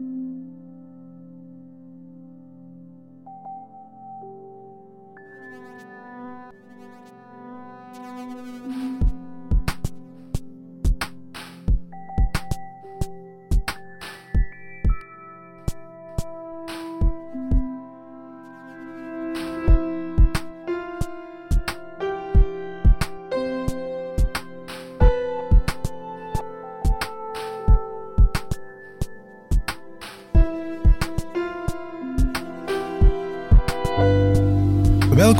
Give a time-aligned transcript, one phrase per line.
[0.00, 0.29] thank you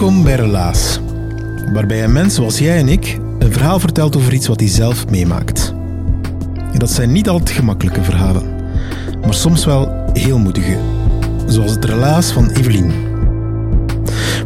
[0.01, 1.01] Welkom bij Relaas,
[1.73, 5.09] waarbij een mens zoals jij en ik een verhaal vertelt over iets wat hij zelf
[5.11, 5.75] meemaakt.
[6.73, 8.43] En dat zijn niet altijd gemakkelijke verhalen,
[9.23, 10.77] maar soms wel heel moedige,
[11.47, 12.93] zoals het relaas van Evelien.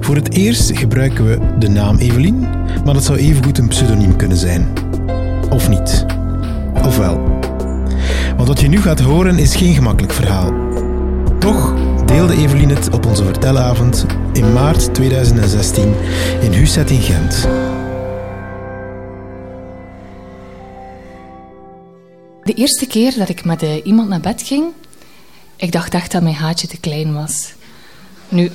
[0.00, 2.40] Voor het eerst gebruiken we de naam Evelien,
[2.84, 4.66] maar dat zou evengoed een pseudoniem kunnen zijn.
[5.50, 6.06] Of niet.
[6.84, 7.40] Of wel.
[8.36, 10.52] Want wat je nu gaat horen is geen gemakkelijk verhaal.
[11.38, 11.73] Toch
[12.14, 15.94] deelde Evelien het op onze vertelavond in maart 2016
[16.40, 17.42] in Huset in Gent.
[22.42, 24.64] De eerste keer dat ik met uh, iemand naar bed ging,
[25.56, 27.52] ik dacht echt dat mijn haatje te klein was.
[28.28, 28.50] Nu,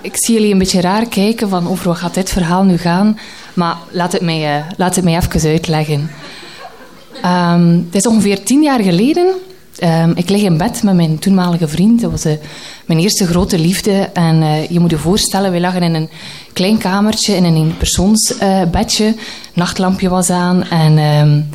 [0.00, 3.18] ik zie jullie een beetje raar kijken van over wat gaat dit verhaal nu gaan,
[3.54, 6.10] maar laat het mij, uh, laat het mij even uitleggen.
[7.24, 9.34] Um, het is ongeveer tien jaar geleden
[9.82, 12.00] Um, ik lig in bed met mijn toenmalige vriend.
[12.00, 12.32] Dat was uh,
[12.86, 13.92] mijn eerste grote liefde.
[14.12, 16.10] En uh, je moet je voorstellen, wij lagen in een
[16.52, 19.04] klein kamertje, in een persoonsbedje.
[19.04, 19.12] Uh,
[19.54, 20.62] Nachtlampje was aan.
[20.64, 21.48] En um,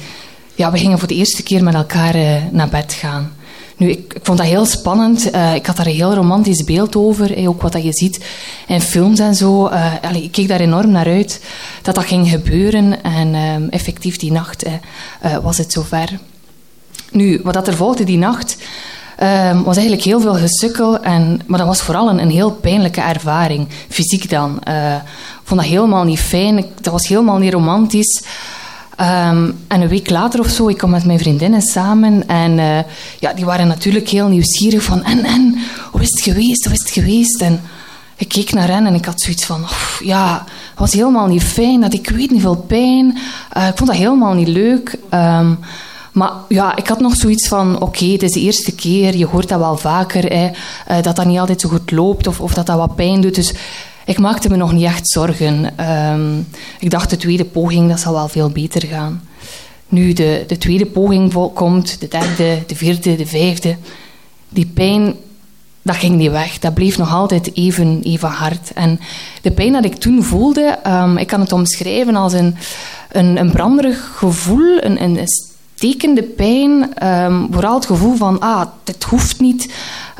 [0.55, 2.15] ja, we gingen voor de eerste keer met elkaar
[2.51, 3.31] naar bed gaan.
[3.77, 5.25] Nu, ik, ik, vond dat heel spannend.
[5.55, 7.47] ik had daar een heel romantisch beeld over.
[7.47, 8.25] ook wat dat je ziet
[8.67, 9.69] in films en zo.
[10.13, 11.41] Ik keek daar enorm naar uit
[11.81, 13.03] dat dat ging gebeuren.
[13.03, 14.65] En um, effectief die nacht
[15.41, 16.19] was het zover.
[17.11, 18.57] Nu, wat er volgde die nacht,
[19.23, 20.99] um, was eigenlijk heel veel gesukkel.
[20.99, 24.59] En, maar dat was vooral een, een heel pijnlijke ervaring, fysiek dan.
[24.67, 26.65] Uh, ik vond dat helemaal niet fijn.
[26.81, 28.23] Dat was helemaal niet romantisch.
[28.99, 32.27] Um, en een week later of zo, ik kwam met mijn vriendinnen samen.
[32.27, 32.79] En uh,
[33.19, 35.03] ja, die waren natuurlijk heel nieuwsgierig van...
[35.03, 35.57] En, en,
[35.91, 36.65] hoe is het geweest?
[36.65, 37.41] Hoe is het geweest?
[37.41, 37.61] En
[38.15, 39.65] ik keek naar hen en ik had zoiets van...
[40.03, 41.81] ja, het was helemaal niet fijn.
[41.81, 43.17] Dat ik weet niet veel pijn.
[43.57, 44.97] Uh, ik vond dat helemaal niet leuk.
[45.13, 45.59] Um,
[46.11, 49.25] maar ja, ik had nog zoiets van, oké, okay, het is de eerste keer, je
[49.25, 50.49] hoort dat wel vaker, hè,
[50.89, 53.35] uh, dat dat niet altijd zo goed loopt of, of dat dat wat pijn doet.
[53.35, 53.53] Dus
[54.05, 55.85] ik maakte me nog niet echt zorgen.
[55.89, 56.47] Um,
[56.79, 59.21] ik dacht, de tweede poging, dat zal wel veel beter gaan.
[59.87, 63.75] Nu de, de tweede poging komt, de derde, de vierde, de vijfde.
[64.49, 65.15] Die pijn,
[65.81, 66.59] dat ging niet weg.
[66.59, 68.73] Dat bleef nog altijd even, even hard.
[68.73, 68.99] En
[69.41, 72.55] de pijn dat ik toen voelde, um, ik kan het omschrijven als een,
[73.11, 75.17] een, een branderig gevoel, een, een
[75.81, 76.71] stekende pijn,
[77.07, 79.73] um, vooral het gevoel van, ah, dit hoeft niet.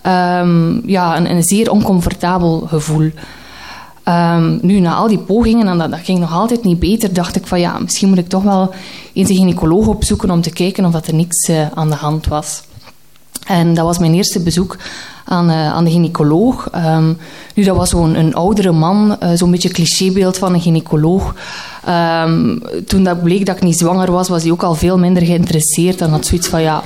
[0.05, 3.11] Um, ja, een, een, zeer oncomfortabel gevoel.
[4.05, 7.35] Um, nu, na al die pogingen, en dat, dat, ging nog altijd niet beter, dacht
[7.35, 8.73] ik van, ja, misschien moet ik toch wel
[9.13, 12.27] eens een gynaecoloog opzoeken om te kijken of dat er niks uh, aan de hand
[12.27, 12.63] was.
[13.45, 14.77] En dat was mijn eerste bezoek
[15.31, 16.69] aan, uh, aan de gynaecoloog.
[16.75, 17.17] Um,
[17.55, 21.35] nu, dat was zo'n een oudere man, uh, zo'n beetje clichébeeld van een gynaecoloog.
[22.23, 25.23] Um, toen dat bleek dat ik niet zwanger was, was hij ook al veel minder
[25.23, 26.01] geïnteresseerd.
[26.01, 26.83] En had zoiets van, ja...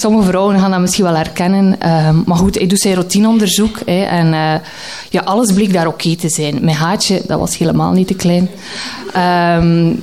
[0.00, 1.64] Sommige vrouwen gaan dat misschien wel herkennen.
[2.06, 3.78] Um, maar goed, hij doet zijn routineonderzoek.
[3.86, 4.54] Hè, en uh,
[5.10, 6.58] ja, alles bleek daar oké te zijn.
[6.60, 8.48] Mijn haatje, dat was helemaal niet te klein.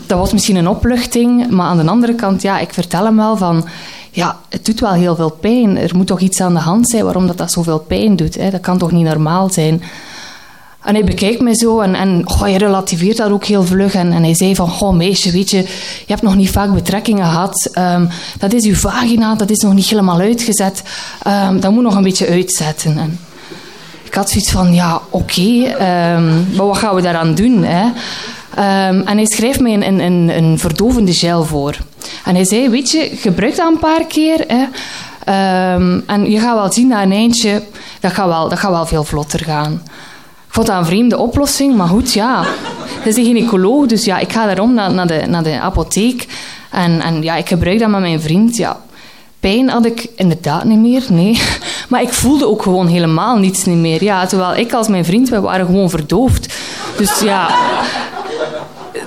[0.06, 1.50] Dat was misschien een opluchting.
[1.50, 3.66] Maar aan de andere kant, ja, ik vertel hem wel van
[4.16, 5.78] ja, het doet wel heel veel pijn.
[5.78, 8.36] Er moet toch iets aan de hand zijn waarom dat, dat zoveel pijn doet.
[8.36, 8.50] Hè?
[8.50, 9.84] Dat kan toch niet normaal zijn?
[10.84, 13.94] En hij bekijkt mij zo en, en oh, hij relativeert dat ook heel vlug.
[13.94, 15.66] En, en hij zei van, goh meisje, weet je, je
[16.06, 17.70] hebt nog niet vaak betrekkingen gehad.
[17.78, 18.10] Um,
[18.40, 20.84] dat is uw vagina, dat is nog niet helemaal uitgezet.
[21.28, 22.98] Um, dat moet nog een beetje uitzetten.
[22.98, 23.20] En
[24.04, 27.64] ik had zoiets van, ja, oké, um, maar wat gaan we daaraan doen?
[27.64, 27.86] Hè?
[28.58, 31.78] Um, en hij schrijft mij een, een, een, verdovende gel voor.
[32.26, 34.46] En hij zei, weet je, gebruik dat een paar keer.
[34.48, 34.64] Hè.
[35.74, 37.64] Um, en je gaat wel zien dat een eindje,
[38.00, 39.82] dat gaat wel, dat gaat wel veel vlotter gaan.
[40.48, 42.44] Ik vond dat een vreemde oplossing, maar goed, ja.
[42.86, 44.92] Het is een gynaecoloog, dus ja, ik ga daarom naar,
[45.28, 46.28] naar de apotheek.
[46.72, 48.56] En, en ja, ik gebruik dat met mijn vriend.
[48.56, 48.82] Ja,
[49.40, 51.42] pijn had ik inderdaad niet meer, nee.
[51.90, 54.04] Maar ik voelde ook gewoon helemaal niets niet meer.
[54.04, 56.54] Ja, terwijl ik als mijn vriend, we waren gewoon verdoofd.
[56.98, 57.50] Dus ja,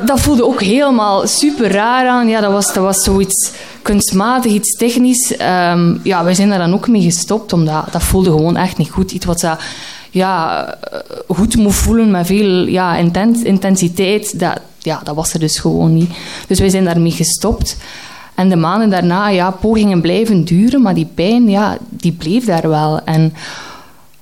[0.07, 2.29] dat voelde ook helemaal super raar aan.
[2.29, 3.51] Ja, dat was, dat was zoiets
[3.83, 5.33] kunstmatig, iets technisch.
[5.73, 8.91] Um, ja, wij zijn daar dan ook mee gestopt, omdat dat voelde gewoon echt niet
[8.91, 9.13] goed.
[9.13, 9.57] Iets wat ze
[10.11, 10.79] ja,
[11.29, 12.97] goed moet voelen met veel ja,
[13.43, 16.11] intensiteit, dat, ja, dat was er dus gewoon niet.
[16.47, 17.77] Dus wij zijn daarmee gestopt.
[18.35, 22.69] En de maanden daarna, ja, pogingen blijven duren, maar die pijn, ja, die bleef daar
[22.69, 23.01] wel.
[23.05, 23.35] En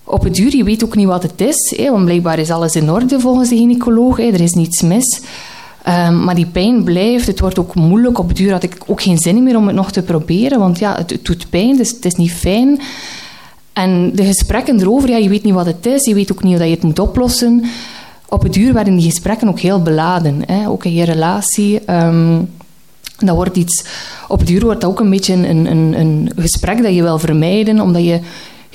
[0.04, 2.74] op het duur, je weet ook niet wat het is, hè, want blijkbaar is alles
[2.74, 5.20] in orde volgens de gynaecoloog, er is niets mis.
[5.88, 8.18] Um, maar die pijn blijft, het wordt ook moeilijk.
[8.18, 10.96] Op duur had ik ook geen zin meer om het nog te proberen, want ja,
[10.96, 12.80] het, doet pijn, dus het is niet fijn.
[13.72, 16.56] En de gesprekken erover, ja, je weet niet wat het is, je weet ook niet
[16.56, 17.64] hoe je het moet oplossen.
[18.28, 21.80] Op het duur werden die gesprekken ook heel beladen, hè, ook in je relatie.
[21.90, 22.48] Um,
[23.18, 23.84] wordt iets,
[24.28, 27.18] op het duur wordt dat ook een beetje een, een, een gesprek dat je wil
[27.18, 28.20] vermijden, omdat je,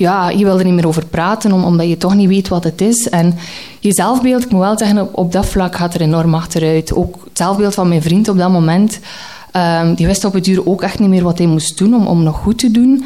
[0.02, 2.82] ja, je wil er niet meer over praten, omdat je toch niet weet wat het
[2.82, 3.10] is.
[3.10, 3.36] En
[3.80, 6.94] je zelfbeeld, ik moet wel zeggen, op, dat vlak gaat er enorm achteruit.
[6.94, 9.00] Ook het zelfbeeld van mijn vriend op dat moment,
[9.56, 12.08] um, die wist op het duur ook echt niet meer wat hij moest doen om,
[12.08, 13.04] om nog goed te doen.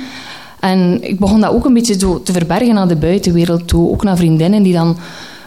[0.60, 4.18] En ik begon dat ook een beetje te verbergen naar de buitenwereld toe, ook naar
[4.18, 4.98] vriendinnen die dan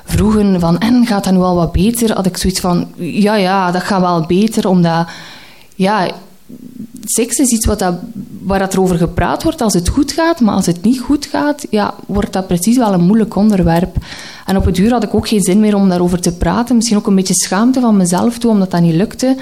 [0.04, 2.14] vroegen van, en gaat dat nu al wat beter?
[2.14, 5.06] Had ik zoiets van, ja, ja, dat gaat wel beter, omdat
[5.74, 6.08] ja,
[7.10, 7.94] seks is iets wat dat,
[8.40, 11.26] waar dat er over gepraat wordt als het goed gaat, maar als het niet goed
[11.26, 13.96] gaat, ja, wordt dat precies wel een moeilijk onderwerp.
[14.46, 16.76] En op het duur had ik ook geen zin meer om daarover te praten.
[16.76, 19.36] Misschien ook een beetje schaamte van mezelf toe, omdat dat niet lukte.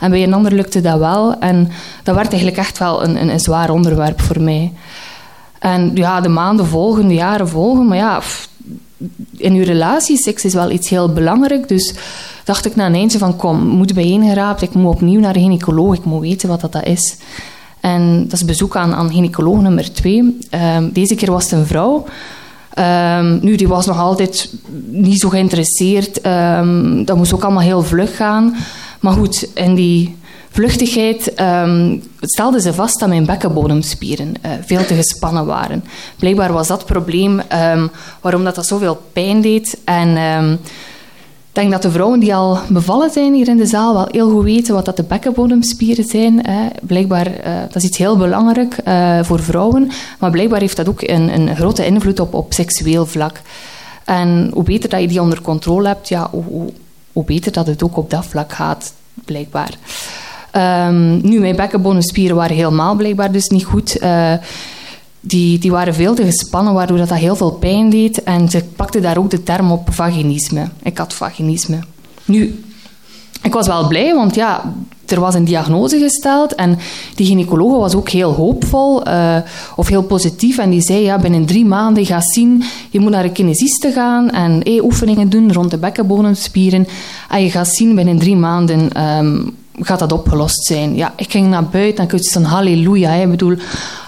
[0.00, 1.38] En bij een ander lukte dat wel.
[1.38, 1.68] En
[2.02, 4.72] dat werd eigenlijk echt wel een, een, een zwaar onderwerp voor mij.
[5.58, 7.86] En ja, de maanden volgen, de jaren volgen.
[7.86, 8.20] Maar ja,
[9.36, 11.68] in uw relatie, seks is wel iets heel belangrijk.
[11.68, 11.94] Dus
[12.44, 14.62] dacht ik na een eindje van, kom, moet bijeengeraapt.
[14.62, 15.94] Ik moet opnieuw naar de gynaecoloog.
[15.94, 17.16] Ik moet weten wat dat is.
[17.80, 20.38] En dat is bezoek aan, aan gynaecoloog nummer twee.
[20.76, 22.04] Um, deze keer was het een vrouw.
[22.78, 24.54] Um, nu, die was nog altijd
[24.90, 26.26] niet zo geïnteresseerd.
[26.26, 28.56] Um, dat moest ook allemaal heel vlug gaan.
[29.00, 30.16] Maar goed, in die
[30.50, 35.84] vluchtigheid um, stelde ze vast dat mijn bekkenbodemspieren uh, veel te gespannen waren.
[36.18, 37.42] Blijkbaar was dat probleem
[38.20, 39.78] waarom dat, dat zoveel pijn deed.
[39.84, 40.16] En
[41.52, 44.44] denk dat de vrouwen die al bevallen zijn hier in de zaal wel heel goed
[44.44, 46.46] weten wat dat de bekkenbodemspieren zijn.
[46.46, 46.68] Hè.
[46.82, 51.02] Blijkbaar, uh, dat is iets heel belangrijk uh, voor vrouwen, maar blijkbaar heeft dat ook
[51.02, 53.40] een, een grote invloed op, op seksueel vlak.
[54.04, 56.72] En hoe beter dat je die onder controle hebt, ja, hoe,
[57.12, 58.92] hoe, beter dat het ook op dat vlak gaat,
[59.24, 59.70] blijkbaar.
[60.88, 64.02] Um, nu, mijn bekkenbodemspieren waren helemaal blijkbaar dus niet goed.
[64.02, 64.32] Uh,
[65.24, 68.22] die, die waren veel te gespannen, waardoor dat, dat heel veel pijn deed.
[68.22, 70.68] En ze pakte daar ook de term op vaginisme.
[70.82, 71.78] Ik had vaginisme.
[72.24, 72.64] Nu,
[73.42, 74.74] ik was wel blij, want ja,
[75.06, 76.78] er was een diagnose gesteld en
[77.14, 79.36] die gynaecoloog was ook heel hoopvol uh,
[79.76, 83.24] of heel positief en die zei, ja, binnen drie maanden ga zien, je moet naar
[83.24, 86.86] een kinesiste gaan en hey, oefeningen doen rond de bekkenbodemspieren
[87.30, 90.96] en je gaat zien binnen drie maanden um, gaat dat opgelost zijn.
[90.96, 93.12] Ja, ik ging naar buiten en ik van halleluja.
[93.12, 93.56] Ik bedoel,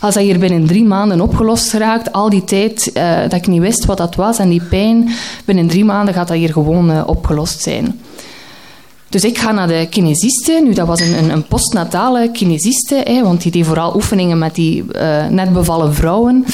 [0.00, 3.60] als dat hier binnen drie maanden opgelost raakt, al die tijd uh, dat ik niet
[3.60, 5.10] wist wat dat was en die pijn,
[5.44, 8.00] binnen drie maanden gaat dat hier gewoon uh, opgelost zijn.
[9.08, 10.60] Dus ik ga naar de kinesiste.
[10.64, 14.54] Nu, dat was een, een, een postnatale kinesiste, hè, want die deed vooral oefeningen met
[14.54, 16.44] die uh, net bevallen vrouwen.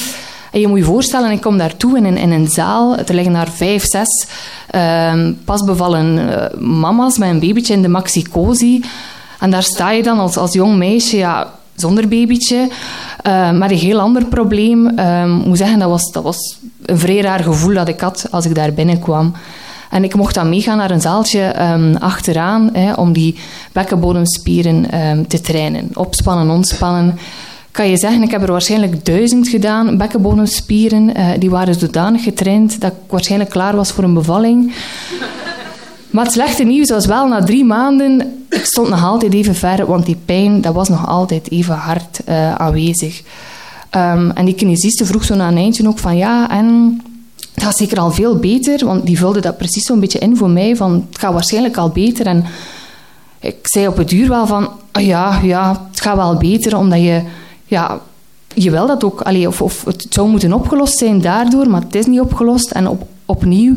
[0.51, 2.97] En je moet je voorstellen, ik kom daartoe in een, in een zaal.
[2.97, 4.27] Er liggen daar vijf, zes
[4.75, 5.13] uh,
[5.45, 8.83] pas bevallen uh, mama's met een babytje in de maxicosi.
[9.39, 12.69] En daar sta je dan als, als jong meisje, ja, zonder babytje,
[13.27, 14.87] uh, met een heel ander probleem.
[14.97, 18.27] Ehm, ik moet zeggen, dat was, dat was een vrij raar gevoel dat ik had
[18.31, 19.33] als ik daar binnenkwam.
[19.89, 23.35] En ik mocht dan meegaan naar een zaaltje um, achteraan hè, om die
[23.71, 25.89] bekkenbodemspieren um, te trainen.
[25.93, 27.17] Opspannen, ontspannen
[27.71, 31.17] kan je zeggen, ik heb er waarschijnlijk duizend gedaan, bekkenbodemspieren.
[31.17, 34.73] Uh, die waren zodanig getraind dat ik waarschijnlijk klaar was voor een bevalling.
[36.09, 39.85] Maar het slechte nieuws was wel, na drie maanden, ik stond nog altijd even ver,
[39.85, 43.21] want die pijn dat was nog altijd even hard uh, aanwezig.
[43.95, 47.01] Um, en die kinesiste vroeg zo na een eindje ook van, ja, en
[47.53, 50.49] het gaat zeker al veel beter, want die vulde dat precies zo'n beetje in voor
[50.49, 52.25] mij, van het gaat waarschijnlijk al beter.
[52.25, 52.45] En
[53.39, 56.99] ik zei op het duur wel van, oh ja, ja, het gaat wel beter, omdat
[56.99, 57.21] je
[57.71, 57.99] ja,
[58.69, 62.19] dat ook, allee, of, of het zou moeten opgelost zijn daardoor, maar het is niet
[62.19, 62.71] opgelost.
[62.71, 63.75] En op, opnieuw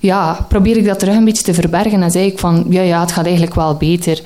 [0.00, 3.00] ja, probeer ik dat terug een beetje te verbergen en zei ik van, ja, ja,
[3.00, 4.22] het gaat eigenlijk wel beter.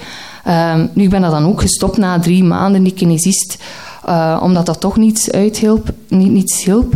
[0.49, 3.63] Um, nu ben ik dan ook gestopt na drie maanden, die kinesist,
[4.09, 6.95] uh, omdat dat toch niets uithielp, niet, niets hielp.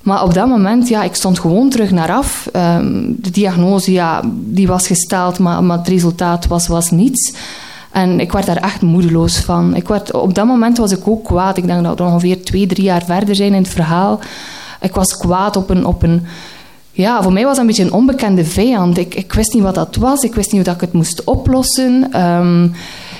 [0.00, 2.48] Maar op dat moment, ja, ik stond gewoon terug naar af.
[2.56, 7.32] Um, de diagnose, ja, die was gesteld, maar, maar het resultaat was, was niets.
[7.92, 9.76] En ik werd daar echt moedeloos van.
[9.76, 11.56] Ik werd, op dat moment was ik ook kwaad.
[11.56, 14.20] Ik denk dat we ongeveer twee, drie jaar verder zijn in het verhaal.
[14.80, 16.26] Ik was kwaad op een, op een
[16.94, 18.98] ja, voor mij was dat een beetje een onbekende vijand.
[18.98, 21.24] Ik, ik wist niet wat dat was, ik wist niet hoe dat ik het moest
[21.24, 22.12] oplossen.
[22.12, 22.68] Ehm,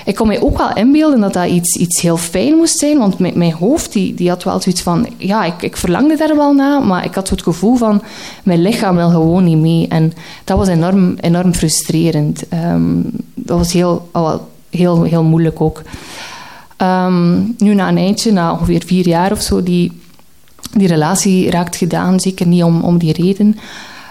[0.05, 3.19] ik kon mij ook wel inbeelden dat dat iets, iets heel fijn moest zijn, want
[3.19, 5.07] mijn, mijn hoofd die, die had wel zoiets van...
[5.17, 8.01] Ja, ik, ik verlangde daar wel naar, maar ik had zo het gevoel van...
[8.43, 9.87] Mijn lichaam wil gewoon niet mee.
[9.87, 10.13] En
[10.43, 12.47] dat was enorm, enorm frustrerend.
[12.49, 13.01] Ehm,
[13.33, 14.09] dat was heel,
[14.73, 15.81] heel, heel moeilijk ook.
[16.77, 19.91] Ehm, nu na een eindje, na ongeveer vier jaar of zo, die
[20.73, 23.57] die relatie raakt gedaan, zeker niet om, om die reden.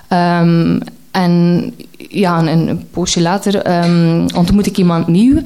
[0.09, 5.40] Um, en ja, een, een poosje later um, ontmoet ik iemand nieuw.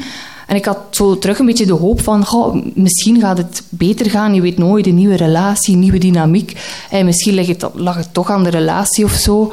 [0.46, 2.26] En ik had zo terug een beetje de hoop van,
[2.75, 4.35] misschien gaat het beter gaan.
[4.35, 6.61] Je weet nooit, een nieuwe relatie, nieuwe dynamiek.
[6.90, 9.52] En misschien lag het, lag het toch aan de relatie of zo.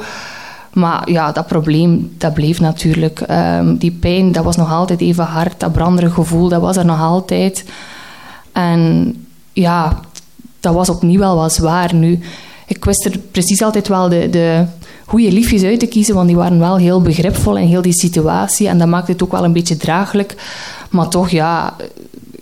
[0.74, 3.22] Maar ja, dat probleem, dat bleef natuurlijk.
[3.30, 5.60] Um, die pijn, dat was nog altijd even hard.
[5.60, 7.64] Dat brandere gevoel, dat was er nog altijd.
[8.52, 9.14] En
[9.52, 10.00] ja,
[10.60, 11.94] dat was opnieuw wel wat zwaar.
[11.94, 12.20] Nu,
[12.66, 14.66] ik wist er precies altijd wel de, de
[15.04, 18.68] goede liefjes uit te kiezen, want die waren wel heel begripvol in heel die situatie.
[18.68, 20.34] En dat maakte het ook wel een beetje draaglijk.
[20.90, 21.76] Maar toch, ja,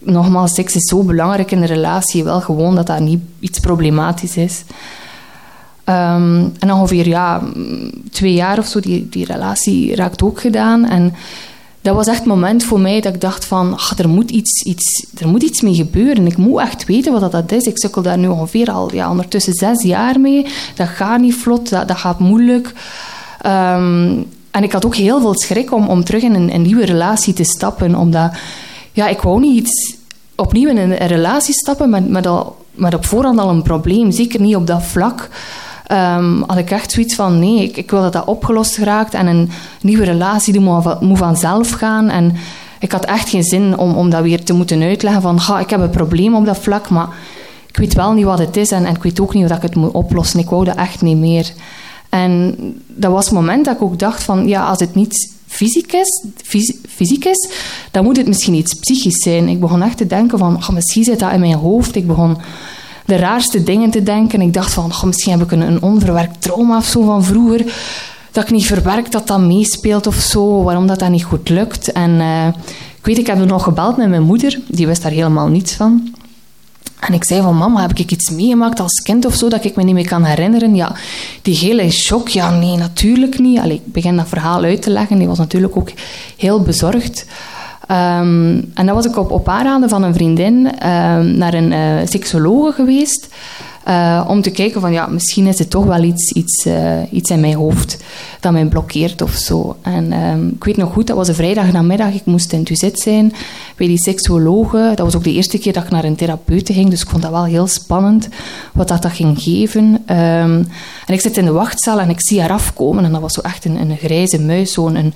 [0.01, 2.25] nogmaals, seks is zo belangrijk in een relatie.
[2.25, 4.65] Wel gewoon dat dat niet iets problematisch is.
[5.93, 7.43] Um, en ongeveer ja,
[8.11, 10.85] twee jaar of zo, die, die relatie raakt ook gedaan.
[10.85, 11.15] En
[11.81, 14.63] dat was echt het moment voor mij dat ik dacht van, ach, er, moet iets,
[14.63, 16.27] iets, er moet iets mee gebeuren.
[16.27, 17.65] Ik moet echt weten wat dat is.
[17.65, 20.47] Ik sukkel daar nu ongeveer al ja, ondertussen zes jaar mee.
[20.75, 22.73] Dat gaat niet vlot, dat, dat gaat moeilijk.
[23.47, 26.85] Um, en ik had ook heel veel schrik om, om terug in een, een, nieuwe
[26.85, 27.95] relatie te stappen.
[27.95, 28.33] Omdat,
[28.93, 29.97] ja, ik wou niet
[30.35, 34.11] opnieuw in een, een relatie stappen met, met, al, met op voorhand al een probleem.
[34.11, 35.29] Zeker niet op dat vlak
[35.93, 39.27] um, had ik echt zoiets van nee, ik, ik, wil dat dat opgelost geraakt en
[39.27, 40.63] een nieuwe relatie die
[41.01, 42.09] moet, vanzelf gaan.
[42.09, 42.35] En
[42.79, 45.81] ik had echt geen zin om, om dat weer te moeten uitleggen van ik heb
[45.81, 47.09] een probleem op dat vlak, maar
[47.69, 49.63] ik weet wel niet wat het is en, en ik weet ook niet hoe ik
[49.63, 50.41] het moet oplossen.
[50.41, 51.53] Ik wou dat echt niet meer.
[52.09, 52.57] En
[52.87, 56.25] dat was het moment dat ik ook dacht van ja, als het niet fysiek is,
[56.89, 57.51] fysiek is,
[57.91, 59.49] dan moet het misschien iets psychisch zijn.
[59.49, 61.97] Ik begon echt te denken van, misschien zit dat in mijn hoofd.
[61.97, 62.37] Ik begon
[63.07, 64.41] de raarste dingen te denken.
[64.41, 67.75] Ik dacht van, goh, misschien heb ik een, onverwerkt trauma of zo van vroeger.
[68.33, 70.63] Dat ik niet verwerkt dat dat meespeelt of zo.
[70.63, 71.93] Waarom dat dat niet goed lukt.
[71.93, 72.47] En uh,
[72.99, 74.61] ik weet, ik heb er nog gebeld met mijn moeder.
[74.67, 76.15] Die wist daar helemaal niets van.
[77.01, 79.77] En ik zei van, mama, heb ik iets meegemaakt als kind of zo dat ik
[79.77, 80.75] me niet meer kan herinneren?
[80.75, 80.97] Ja,
[81.43, 83.59] die hele shock, ja, nee, natuurlijk niet.
[83.59, 85.19] Allee, ik begin dat verhaal uit te leggen.
[85.19, 85.91] Die was natuurlijk ook
[86.37, 87.27] heel bezorgd.
[87.93, 92.07] Um, en dan was ik op, op aanraden van een vriendin um, naar een uh,
[92.07, 93.29] seksologe geweest.
[93.89, 97.31] Uh, om te kijken van, ja, misschien is het toch wel iets, iets, uh, iets
[97.31, 98.05] in mijn hoofd
[98.41, 99.77] dat mij blokkeert of zo.
[99.83, 102.15] En um, ik weet nog goed, dat was een vrijdag namiddag.
[102.15, 103.33] Ik moest in Tuzet zijn
[103.77, 104.93] bij die seksologe.
[104.95, 106.91] Dat was ook de eerste keer dat ik naar een therapeute ging.
[106.91, 108.29] Dus ik vond dat wel heel spannend,
[108.73, 110.03] wat dat, dat ging geven.
[110.07, 110.67] en
[111.07, 113.05] ik zit in de wachtzaal en ik zie haar afkomen.
[113.05, 115.15] En dat was zo echt een, een grijze muis, zo'n...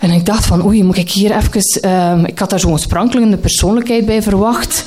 [0.00, 1.90] En ik dacht van, oei, moet ik hier even...
[1.90, 4.84] Um, ik had daar zo'n sprankelende persoonlijkheid bij verwacht.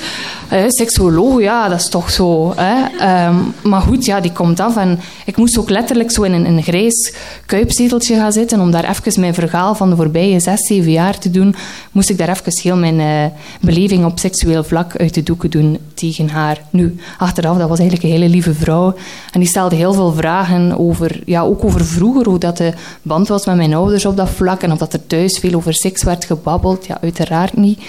[0.53, 2.53] Uh, seksuoloog, ja, dat is toch zo.
[2.55, 3.27] Hè?
[3.27, 4.77] Um, maar goed, ja, die komt af.
[4.77, 7.13] En ik moest ook letterlijk zo in een, een grijs
[7.45, 11.31] kuipzeteltje gaan zitten om daar even mijn verhaal van de voorbije zes, zeven jaar te
[11.31, 11.55] doen.
[11.91, 15.77] Moest ik daar even heel mijn uh, beleving op seksueel vlak uit de doeken doen
[15.93, 16.61] tegen haar.
[16.69, 18.95] Nu, achteraf, dat was eigenlijk een hele lieve vrouw.
[19.31, 23.27] En die stelde heel veel vragen over, ja, ook over vroeger, hoe dat de band
[23.27, 26.03] was met mijn ouders op dat vlak en of dat er thuis veel over seks
[26.03, 26.85] werd gebabbeld.
[26.85, 27.79] Ja, uiteraard niet.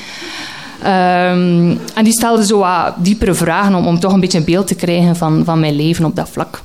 [0.80, 4.66] Um, en die stelde zo wat diepere vragen om, om toch een beetje een beeld
[4.66, 6.62] te krijgen van, van mijn leven op dat vlak.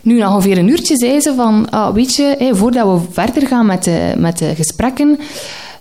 [0.00, 3.66] Nu, na ongeveer een uurtje zei ze van, ah, weet je, voordat we verder gaan
[3.66, 5.08] met de, met de gesprekken,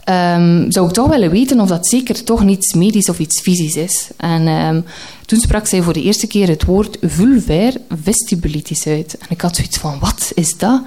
[0.10, 3.76] um, zou ik toch willen weten of dat zeker toch niets medisch of iets fysisch
[3.76, 4.10] is.
[4.18, 4.86] En um,
[5.26, 7.74] toen sprak zij voor de eerste keer het woord vulvair
[8.04, 9.18] vestibulitis uit.
[9.20, 10.82] En ik had zoiets van, wat is dat?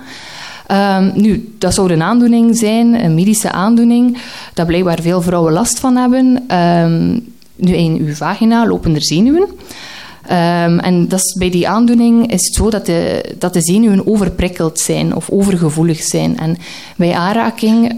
[0.73, 4.19] Um, nu, dat zou een aandoening zijn, een medische aandoening,
[4.55, 6.57] dat blijkbaar veel vrouwen last van hebben.
[6.59, 9.43] Um, nu, in uw vagina lopen er zenuwen.
[9.43, 14.07] Um, en dat is, bij die aandoening is het zo dat de, dat de zenuwen
[14.07, 16.39] overprikkeld zijn of overgevoelig zijn.
[16.39, 16.57] En
[16.97, 17.93] bij aanraking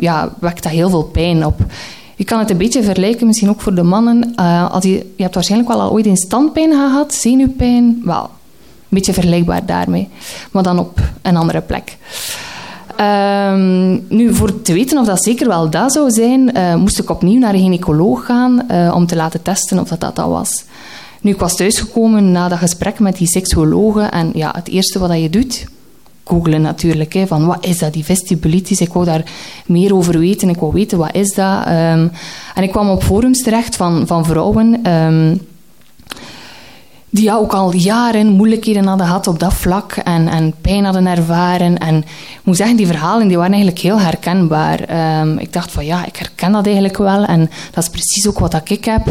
[0.00, 1.60] ja, wekt dat heel veel pijn op.
[2.16, 4.32] Je kan het een beetje vergelijken, misschien ook voor de mannen.
[4.40, 8.00] Uh, als je, je hebt waarschijnlijk wel al ooit een standpijn gehad, zenuwpijn.
[8.04, 8.30] Wel,
[8.94, 10.08] beetje vergelijkbaar daarmee,
[10.50, 11.96] maar dan op een andere plek.
[13.00, 17.10] Um, nu, voor te weten of dat zeker wel dat zou zijn, uh, moest ik
[17.10, 20.64] opnieuw naar een gynaecoloog gaan uh, om te laten testen of dat dat, dat was.
[21.20, 25.20] Nu, ik was thuisgekomen na dat gesprek met die seksuologe en ja, het eerste wat
[25.20, 25.66] je doet,
[26.24, 27.12] googlen natuurlijk.
[27.12, 28.80] Hè, van wat is dat, die vestibulitis?
[28.80, 29.24] Ik wou daar
[29.66, 30.48] meer over weten.
[30.48, 31.66] Ik wou weten, wat is dat?
[31.66, 32.10] Um,
[32.54, 34.90] en ik kwam op forums terecht van, van vrouwen...
[34.90, 35.40] Um,
[37.14, 41.78] die ook al jaren moeilijkheden hadden gehad op dat vlak en, en pijn hadden ervaren.
[41.78, 44.80] En ik moet zeggen, die verhalen die waren eigenlijk heel herkenbaar.
[45.20, 48.38] Um, ik dacht van ja, ik herken dat eigenlijk wel en dat is precies ook
[48.38, 49.02] wat ik heb.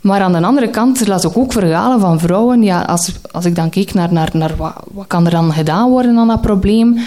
[0.00, 2.62] Maar aan de andere kant las ik ook verhalen van vrouwen.
[2.62, 5.90] Ja, als, als ik dan keek naar, naar, naar wat, wat kan er dan gedaan
[5.90, 6.98] worden aan dat probleem,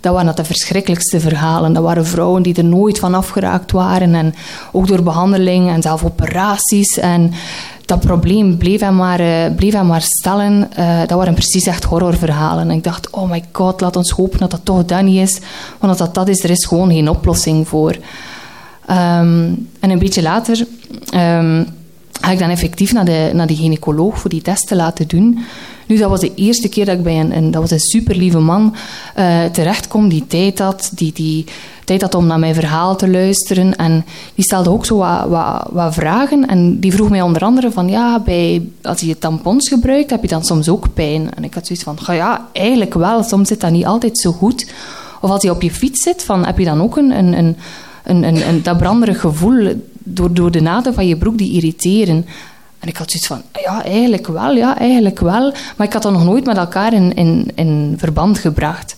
[0.00, 1.72] dat waren dat de verschrikkelijkste verhalen.
[1.72, 4.14] Dat waren vrouwen die er nooit van afgeraakt waren.
[4.14, 4.34] En
[4.72, 6.98] ook door behandeling en zelf operaties.
[6.98, 7.32] En
[7.86, 10.70] dat probleem bleef hem maar, uh, bleef hem maar stellen.
[10.78, 12.70] Uh, dat waren precies echt horrorverhalen.
[12.70, 15.38] En ik dacht, oh my god, laat ons hopen dat dat toch dat niet is.
[15.78, 17.96] Want als dat dat is, er is gewoon geen oplossing voor.
[18.90, 20.66] Um, en een beetje later
[21.14, 21.66] um,
[22.20, 25.38] ga ik dan effectief naar de, naar de gynaecoloog voor die test te laten doen.
[25.86, 28.38] Nu, dat was de eerste keer dat ik bij een, dat was een super lieve
[28.38, 28.74] man
[29.18, 31.44] uh, terechtkom die tijd had, die, die
[31.84, 33.76] tijd had om naar mijn verhaal te luisteren.
[33.76, 36.48] En die stelde ook zo wat, wat, wat vragen.
[36.48, 40.28] En die vroeg mij onder andere van, ja, bij, als je tampons gebruikt, heb je
[40.28, 41.34] dan soms ook pijn?
[41.34, 43.22] En ik had zoiets van, ja, eigenlijk wel.
[43.22, 44.72] Soms zit dat niet altijd zo goed.
[45.20, 47.56] Of als je op je fiets zit, van, heb je dan ook een, een, een,
[48.04, 52.26] een, een, een dat branderig gevoel door, door de naden van je broek die irriteren?
[52.86, 55.52] En ik had zoiets van, ja, eigenlijk wel, ja, eigenlijk wel.
[55.76, 58.96] Maar ik had dat nog nooit met elkaar in, in, in verband gebracht.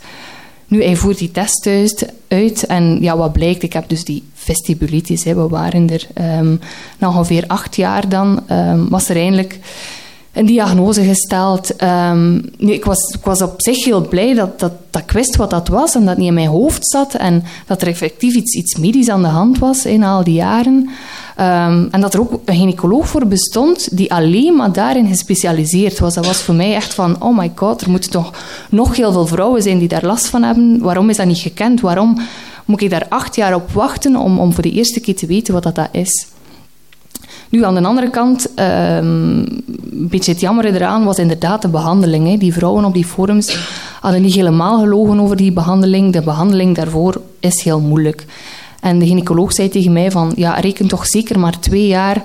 [0.67, 1.95] Nu, hij voert die test thuis
[2.29, 5.25] uit en ja, wat blijkt, ik heb dus die vestibulitis.
[5.25, 6.07] We waren er
[6.39, 6.61] um,
[6.99, 9.59] na ongeveer acht jaar dan, um, was er eindelijk
[10.33, 11.83] een diagnose gesteld.
[11.83, 15.37] Um, nu, ik, was, ik was op zich heel blij dat, dat, dat ik wist
[15.37, 18.35] wat dat was en dat het niet in mijn hoofd zat en dat er effectief
[18.35, 20.89] iets, iets medisch aan de hand was in al die jaren.
[21.41, 26.15] Um, en dat er ook een gynaecoloog voor bestond die alleen maar daarin gespecialiseerd was.
[26.15, 28.33] Dat was voor mij echt van, oh my god, er moeten toch
[28.71, 30.79] nog heel veel vrouwen zijn die daar last van hebben.
[30.81, 31.81] Waarom is dat niet gekend?
[31.81, 32.19] Waarom
[32.65, 35.55] moet ik daar acht jaar op wachten om, om voor de eerste keer te weten
[35.55, 36.27] wat dat, dat is?
[37.49, 38.65] Nu, aan de andere kant, um,
[39.91, 42.41] een beetje het jammer eraan was inderdaad de behandeling.
[42.41, 43.57] Die vrouwen op die forums
[44.01, 46.13] hadden niet helemaal gelogen over die behandeling.
[46.13, 48.25] De behandeling daarvoor is heel moeilijk.
[48.81, 52.23] En de gynaecoloog zei tegen mij van, ja, reken toch zeker maar twee jaar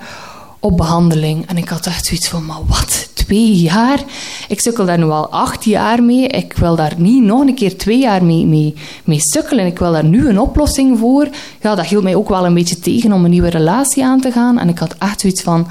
[0.60, 1.48] op behandeling.
[1.48, 3.10] En ik had echt zoiets van, maar wat?
[3.26, 4.00] Twee jaar?
[4.48, 6.28] Ik sukkel daar nu al acht jaar mee.
[6.28, 9.66] Ik wil daar niet nog een keer twee jaar mee, mee, sukkelen.
[9.66, 11.28] Ik wil daar nu een oplossing voor.
[11.62, 14.32] Ja, dat hield mij ook wel een beetje tegen om een nieuwe relatie aan te
[14.32, 14.60] gaan.
[14.60, 15.68] En ik had echt zoiets van,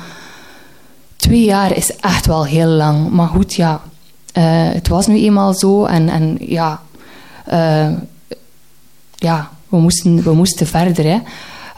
[1.17, 3.11] twee jaar is echt wel heel lang.
[3.11, 3.81] Maar goed, ja,
[4.39, 5.85] uh, het was nu eenmaal zo.
[5.85, 6.83] En, en ja,
[7.53, 7.89] uh,
[9.15, 11.05] ja, we moesten, we moesten verder.
[11.05, 11.19] Hè.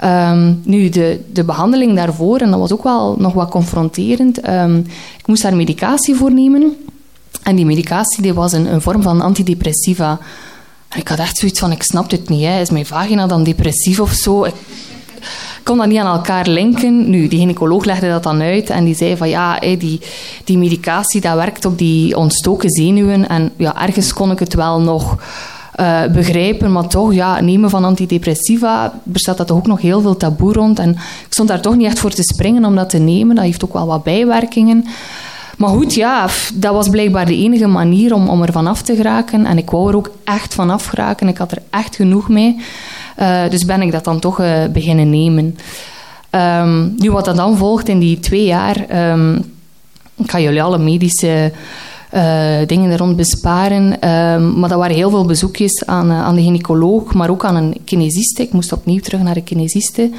[0.05, 4.49] Um, nu, de, de behandeling daarvoor, en dat was ook wel nog wat confronterend.
[4.49, 4.77] Um,
[5.19, 6.77] ik moest daar medicatie voor nemen.
[7.43, 10.19] En die medicatie die was een, een vorm van antidepressiva.
[10.89, 12.45] En ik had echt zoiets van, ik snap dit niet.
[12.45, 12.61] Hè.
[12.61, 14.45] Is mijn vagina dan depressief of zo?
[14.45, 14.55] Ik
[15.63, 17.11] kon dat niet aan elkaar linken.
[17.11, 20.01] Nu, die gynaecoloog legde dat dan uit en die zei van ja, die,
[20.45, 23.29] die medicatie dat werkt op die ontstoken zenuwen.
[23.29, 25.17] En ja, ergens kon ik het wel nog
[25.81, 26.73] uh, begrijpen.
[26.73, 30.79] Maar toch, ja, nemen van antidepressiva, bestaat dat toch ook nog heel veel taboe rond.
[30.79, 33.35] En ik stond daar toch niet echt voor te springen om dat te nemen.
[33.35, 34.85] Dat heeft ook wel wat bijwerkingen.
[35.59, 39.47] Maar goed, ja, dat was blijkbaar de enige manier om, om er vanaf te geraken.
[39.47, 41.29] En ik wou er ook echt vanaf geraken.
[41.29, 42.57] Ik had er echt genoeg mee.
[43.21, 45.57] Uh, dus ben ik dat dan toch uh, beginnen nemen.
[46.31, 49.11] Um, nu, wat dat dan volgt in die twee jaar...
[49.13, 49.53] Um,
[50.17, 51.53] ik ga jullie alle medische
[52.67, 53.85] dingen er rond besparen.
[53.85, 53.99] Uh,
[54.57, 57.77] maar dat waren heel veel bezoekjes aan, uh, aan de gynaecoloog, maar ook aan een
[57.85, 58.43] kinesiste.
[58.43, 60.11] Ik moest opnieuw terug naar de kinesiste.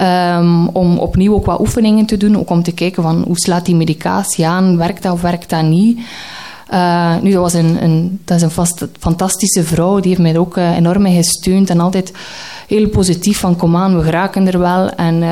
[0.00, 3.66] Um, om opnieuw ook wat oefeningen te doen, ook om te kijken van hoe slaat
[3.66, 5.98] die medicatie aan, werkt dat of werkt dat niet.
[6.72, 10.38] Uh, nu, dat, was een, een, dat is een vast, fantastische vrouw, die heeft mij
[10.38, 12.12] ook uh, enorm gesteund en altijd
[12.66, 14.90] heel positief van kom aan, we geraken er wel.
[14.90, 15.22] En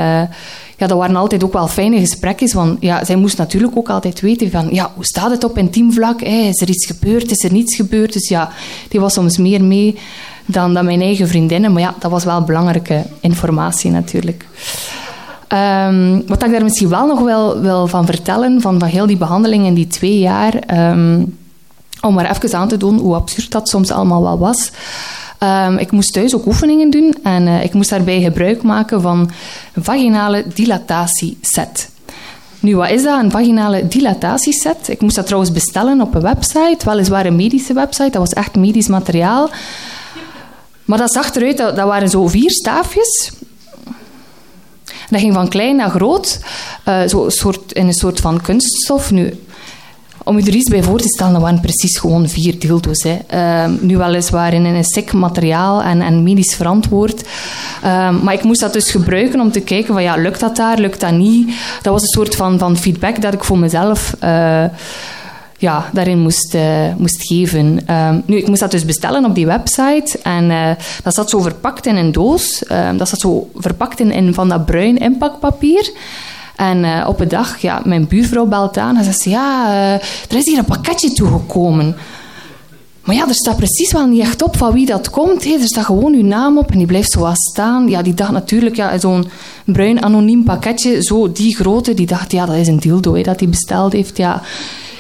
[0.81, 2.55] ja, dat waren altijd ook wel fijne gesprekken.
[2.55, 5.93] Want ja, zij moest natuurlijk ook altijd weten van, ja, hoe staat het op intiem
[5.93, 6.21] vlak?
[6.21, 7.31] Is er iets gebeurd?
[7.31, 8.13] Is er niets gebeurd?
[8.13, 8.51] Dus ja,
[8.89, 9.99] die was soms meer mee
[10.47, 11.73] dan, dan mijn eigen vriendinnen.
[11.73, 14.47] Maar ja, dat was wel belangrijke informatie natuurlijk.
[15.53, 19.17] Um, wat ik daar misschien wel nog wel wil van vertellen, van, van heel die
[19.17, 20.55] behandeling in die twee jaar,
[20.91, 21.39] um,
[22.01, 24.71] om maar even aan te doen hoe absurd dat soms allemaal wel was.
[25.43, 29.31] Um, ik moest thuis ook oefeningen doen en uh, ik moest daarbij gebruik maken van
[29.75, 31.91] een vaginale dilatatie-set.
[32.61, 34.89] Nu, wat is dat, een vaginale dilatatieset?
[34.89, 38.55] Ik moest dat trouwens bestellen op een website, weliswaar een medische website, dat was echt
[38.55, 39.51] medisch materiaal.
[40.85, 43.33] Maar dat zag eruit, dat, dat waren zo vier staafjes.
[45.11, 46.41] Dat ging van klein naar groot,
[46.89, 49.11] uh, zo soort, in een soort van kunststof.
[49.11, 49.39] Nu,
[50.25, 53.03] Om je er iets bij voor te stellen, dat waren precies gewoon vier dildo's.
[53.03, 53.19] Hè.
[53.35, 57.23] Uh, nu weliswaar in een sec materiaal en, en medisch verantwoord.
[57.85, 60.79] Uh, maar ik moest dat dus gebruiken om te kijken van ja, lukt dat daar,
[60.79, 61.55] lukt dat niet?
[61.83, 64.15] Dat was een soort van, van feedback dat ik voor mezelf...
[64.25, 64.65] Uh,
[65.61, 67.81] ja, daarin moest, uh, moest geven.
[67.91, 70.19] Uh, nu, ik moest dat dus bestellen op die website.
[70.23, 70.71] En uh,
[71.03, 72.65] dat zat zo verpakt in een doos.
[72.65, 75.93] Ehm, dat zat zo verpakt in, in van dat bruin inpakpapier.
[76.61, 79.73] En op een dag, ja, mijn buurvrouw belt aan en zegt ja,
[80.29, 81.97] er is hier een pakketje toegekomen.
[83.05, 85.45] Maar ja, er staat precies wel niet echt op van wie dat komt.
[85.45, 87.89] Hey, er staat gewoon uw naam op en die blijft zo staan.
[87.89, 89.29] Ja, die dacht natuurlijk, ja, zo'n
[89.65, 93.41] bruin anoniem pakketje, zo die grote, die dacht, ja, dat is een dildo hè, dat
[93.41, 94.17] hij besteld heeft.
[94.17, 94.43] Ja,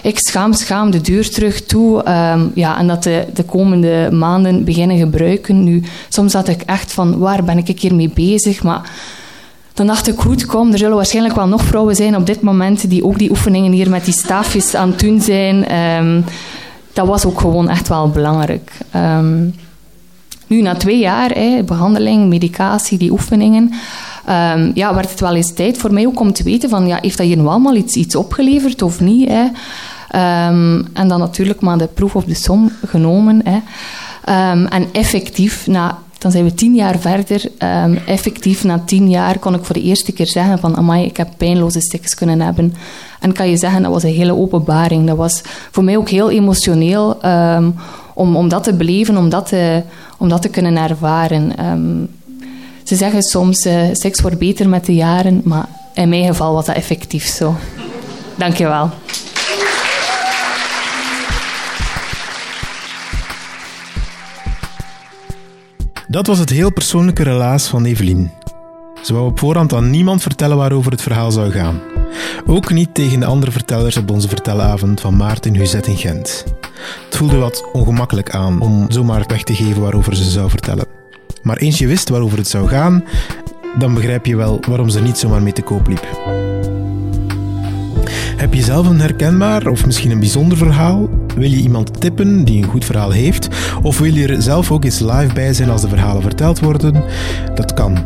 [0.02, 2.08] ik schaam, schaam de deur terug toe.
[2.08, 5.64] Um, ja, en dat de, de komende maanden beginnen gebruiken.
[5.64, 8.62] Nu, soms had ik echt van, waar ben ik hier mee bezig?
[8.62, 8.90] Maar
[9.74, 12.90] dan dacht ik, goed, kom, er zullen waarschijnlijk wel nog vrouwen zijn op dit moment
[12.90, 15.76] die ook die oefeningen hier met die staafjes aan het doen zijn.
[15.76, 16.24] Um,
[16.92, 18.72] dat was ook gewoon echt wel belangrijk.
[18.96, 19.54] Um,
[20.46, 23.72] nu, na twee jaar, hè, behandeling, medicatie, die oefeningen,
[24.28, 26.98] um, ja, werd het wel eens tijd voor mij ook om te weten van, ja,
[27.00, 29.28] heeft dat hier nu allemaal iets, iets opgeleverd of niet?
[29.28, 29.46] Hè?
[30.92, 33.40] En dan natuurlijk maar de proef op de som genomen.
[33.44, 33.58] Hè.
[34.68, 39.54] En effectief, na, dan zijn we tien jaar verder, um, effectief na tien jaar kon
[39.54, 42.74] ik voor de eerste keer zeggen van amai, ik heb pijnloze stiks kunnen hebben.
[43.20, 45.06] En kan je zeggen, dat was een hele openbaring.
[45.06, 47.18] Dat was voor mij ook heel emotioneel
[48.14, 49.82] om, om dat te beleven, om dat te,
[50.18, 51.52] om dat te kunnen ervaren.
[52.84, 56.66] ze zeggen soms, uh, seks wordt beter met de jaren, maar in mijn geval was
[56.66, 57.54] dat effectief zo.
[58.34, 58.90] Dank je wel.
[66.10, 68.30] Dat was het heel persoonlijke relaas van Evelien.
[69.02, 71.80] Ze wou op voorhand aan niemand vertellen waarover het verhaal zou gaan.
[72.46, 76.44] Ook niet tegen de andere vertellers op onze vertelavond van Maarten Huzet in Gent.
[77.04, 80.86] Het voelde wat ongemakkelijk aan om zomaar weg te geven waarover ze zou vertellen.
[81.42, 83.04] Maar eens je wist waarover het zou gaan,
[83.78, 86.06] dan begrijp je wel waarom ze niet zomaar mee te koop liep.
[88.40, 91.08] Heb je zelf een herkenbaar of misschien een bijzonder verhaal?
[91.36, 93.48] Wil je iemand tippen die een goed verhaal heeft?
[93.82, 97.04] Of wil je er zelf ook eens live bij zijn als de verhalen verteld worden?
[97.54, 97.98] Dat kan.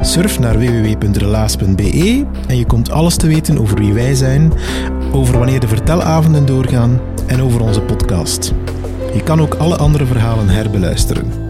[0.00, 4.52] Surf naar www.relaas.be en je komt alles te weten over wie wij zijn,
[5.12, 8.52] over wanneer de vertelavonden doorgaan en over onze podcast.
[9.14, 11.47] Je kan ook alle andere verhalen herbeluisteren.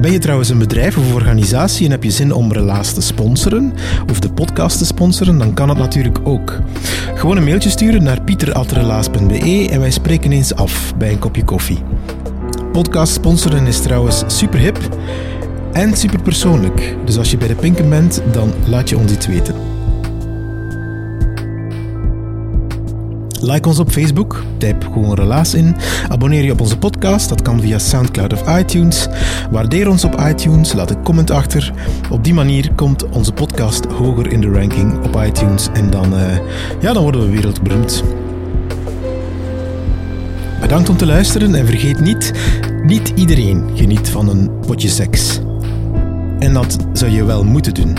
[0.00, 3.72] Ben je trouwens een bedrijf of organisatie en heb je zin om Relaas te sponsoren
[4.10, 6.58] of de podcast te sponsoren, dan kan het natuurlijk ook.
[7.14, 11.78] Gewoon een mailtje sturen naar pieter.relaas.be en wij spreken eens af bij een kopje koffie.
[12.72, 14.78] Podcast sponsoren is trouwens super hip
[15.72, 16.96] en super persoonlijk.
[17.04, 19.67] Dus als je bij de Pinken bent, dan laat je ons iets weten.
[23.40, 25.76] Like ons op Facebook, typ gewoon relaas in.
[26.08, 29.06] Abonneer je op onze podcast, dat kan via Soundcloud of iTunes.
[29.50, 31.72] Waardeer ons op iTunes, laat een comment achter.
[32.10, 36.20] Op die manier komt onze podcast hoger in de ranking op iTunes en dan, uh,
[36.80, 38.04] ja, dan worden we wereldberoemd.
[40.60, 42.32] Bedankt om te luisteren en vergeet niet,
[42.82, 45.40] niet iedereen geniet van een potje seks.
[46.38, 47.96] En dat zou je wel moeten doen.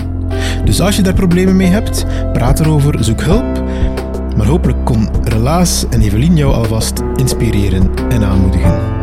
[0.65, 3.63] Dus als je daar problemen mee hebt, praat erover, zoek hulp.
[4.37, 8.98] Maar hopelijk kon Relaas en Evelien jou alvast inspireren en aanmoedigen.